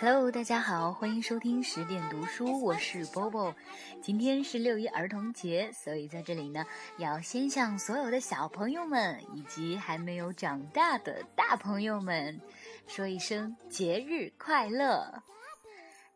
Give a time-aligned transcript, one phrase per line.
[0.00, 3.52] Hello，大家好，欢迎收听十点读书，我是 Bobo。
[4.00, 6.64] 今天是六一儿童节，所以在这里呢，
[6.98, 12.40] 要先向所有的小朋友们以及还没有长大的大朋友们
[12.86, 15.22] 说一声节日快乐。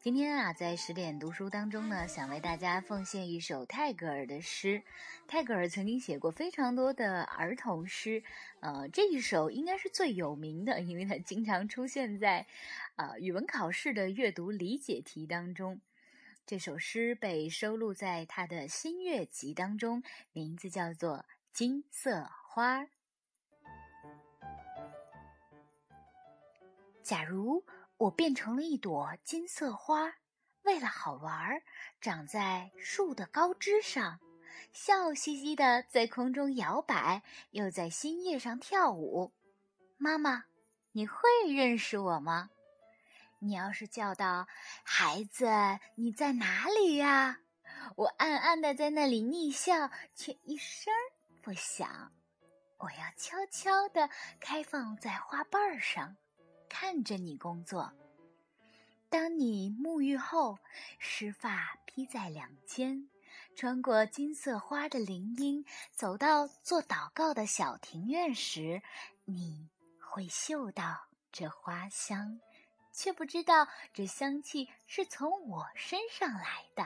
[0.00, 4.80] 今天啊，在十点读书当中呢，想为大家奉献一首泰戈尔的诗。
[5.26, 8.22] 泰戈尔曾经写过非常多的儿童诗，
[8.60, 12.46] 呃，这一首应该是最有名的，因为它经常出现在，
[12.94, 15.80] 呃，语文考试的阅读理解题当中。
[16.46, 21.18] 这首诗被收录在他的《新月集》当中，名字叫做
[21.52, 22.82] 《金色花》。
[27.02, 27.64] 假如。
[27.98, 30.14] 我变成了一朵金色花，
[30.62, 31.60] 为了好玩，
[32.00, 34.20] 长在树的高枝上，
[34.72, 39.32] 笑嘻嘻的在空中摇摆，又在新叶上跳舞。
[39.96, 40.44] 妈妈，
[40.92, 41.18] 你会
[41.52, 42.50] 认识我吗？
[43.40, 44.46] 你要是叫道
[44.84, 45.48] ：“孩子，
[45.96, 47.40] 你在哪里呀？”
[47.96, 50.92] 我暗暗的在那里逆笑，却一声
[51.42, 52.12] 不响。
[52.78, 56.16] 我要悄悄的开放在花瓣上。
[56.68, 57.92] 看着你工作。
[59.10, 60.58] 当你沐浴后，
[60.98, 63.08] 湿发披在两肩，
[63.56, 68.82] 穿过金色花的林荫，走到做祷告的小庭院时，
[69.24, 72.38] 你会嗅到这花香，
[72.92, 76.84] 却不知道这香气是从我身上来的。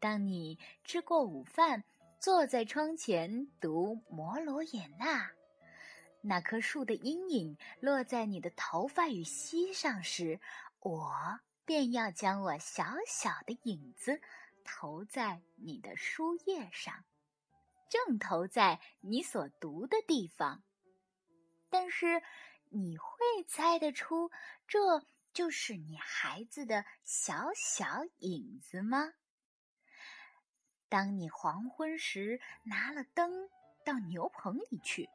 [0.00, 1.84] 当你吃过午饭，
[2.20, 5.26] 坐在窗前读《摩罗也那》。
[6.28, 10.38] 那棵树的阴影落在你的头发与膝上时，
[10.80, 14.20] 我便要将我小小的影子
[14.62, 17.06] 投在你的书页上，
[17.88, 20.62] 正投在你所读的地方。
[21.70, 22.22] 但是，
[22.68, 24.30] 你会猜得出
[24.66, 25.02] 这
[25.32, 29.14] 就是你孩子的小小影子吗？
[30.90, 33.48] 当你黄昏时拿了灯
[33.82, 35.08] 到牛棚里去。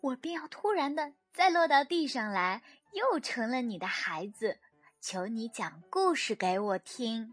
[0.00, 2.62] 我便要突然的再落到地上来，
[2.92, 4.60] 又成了你的孩子。
[5.00, 7.32] 求你讲故事给我听。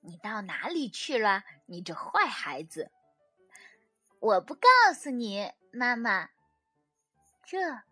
[0.00, 2.90] 你到哪里去了，你这坏孩子？
[4.18, 6.30] 我不告诉你，妈妈。
[7.44, 7.82] 这，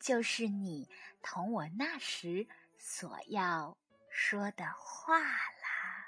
[0.00, 0.88] 就是你
[1.22, 2.46] 同我那时
[2.78, 3.76] 所要
[4.10, 6.06] 说的话啦。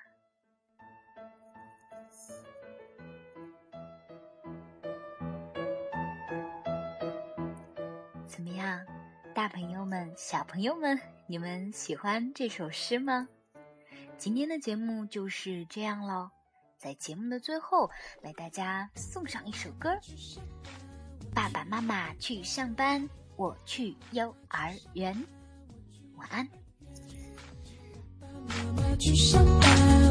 [8.34, 8.84] 怎么样，
[9.32, 13.28] 大朋友们、小朋友们，你们喜欢这首诗吗？
[14.18, 16.28] 今天的节目就是这样喽，
[16.76, 17.88] 在节目的最后，
[18.24, 19.88] 为大家送上一首歌。
[21.32, 25.16] 爸爸妈妈去上班，我去幼儿园。
[26.16, 26.48] 晚安。
[28.98, 30.03] 去上班，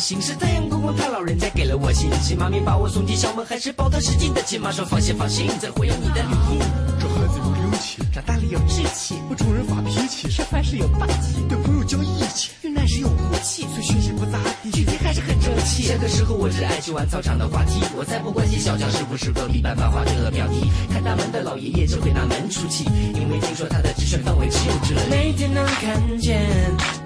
[0.00, 6.58] 是太阳公公他老人家给了我信心，妈咪把我送进校门，还是抱他使劲的亲，妈说放心放心，再回有你的礼物。
[6.98, 15.86] 这孩子有灵气，长大了有志气，不冲人发脾气，吃饭时有霸气，对朋友讲义气，遇难时有骨气，虽学习不咋地，具体还是很争气。
[15.86, 20.72] 这个时候我只爱去玩操场的滑梯，我才不关心小强是不是隔壁班班花这个标题。
[20.90, 22.84] 看大门的老爷爷就会拿门出气，
[23.14, 25.10] 因为听说他的职权范围只有这里。
[25.10, 26.48] 每天能看见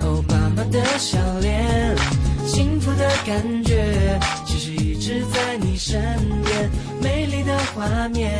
[0.00, 1.19] 哦妈妈的笑
[3.25, 5.99] 感觉，其实一直在你身
[6.45, 6.71] 边。
[7.01, 8.33] 美丽的画面，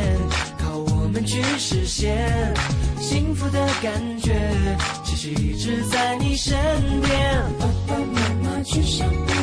[0.59, 2.53] 靠我们去实现。
[2.99, 4.33] 幸福的感觉，
[5.03, 6.55] 其实一直在你身
[7.01, 7.41] 边。
[7.59, 9.34] 爸爸妈妈去上班，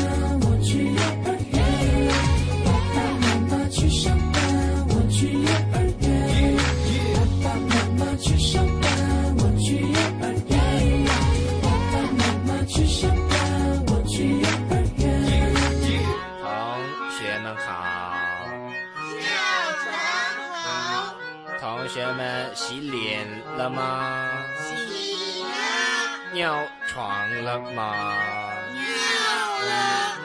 [21.63, 23.25] 同学们洗脸
[23.57, 24.11] 了吗？
[24.59, 27.09] 洗了，尿床
[27.45, 27.95] 了吗？
[28.75, 28.83] 尿
[29.69, 29.71] 了，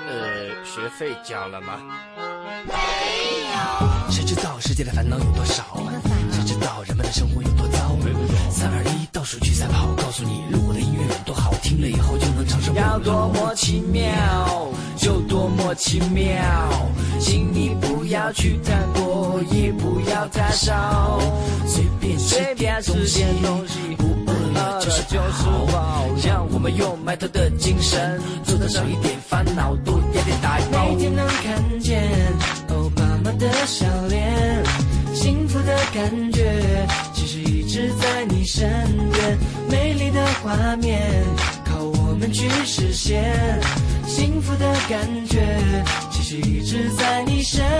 [0.07, 1.74] 呃，学费交了吗？
[2.66, 2.74] 没
[3.51, 4.12] 有。
[4.12, 5.78] 谁知道世界的烦恼有多少？
[6.31, 7.95] 谁知道人们的生活有多糟？
[8.50, 12.88] 三二一，倒数去赛跑，告诉你路过的音乐有多好，听了以后就能长生不老。
[12.88, 14.72] 要多么奇妙，
[15.77, 16.44] 奇妙，
[17.19, 21.19] 请你不要去太多，也不要太少，
[21.68, 25.03] 随便吃随便吃点东西东西，不饿了就是
[25.71, 26.03] 宝。
[26.25, 30.89] 让我们用埋头的精神，做到少一点烦恼，多一点点打包。
[30.89, 32.03] 每天能看见
[32.69, 34.63] 哦妈妈的笑脸，
[35.13, 38.68] 幸福的感觉其实一直在你身
[39.12, 39.38] 边，
[39.69, 41.24] 美丽的画面
[41.63, 43.62] 靠我们去实现，
[44.07, 47.76] 幸福的感觉其实一直在你身。